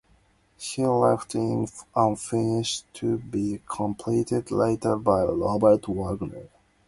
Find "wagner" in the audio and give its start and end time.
5.87-6.49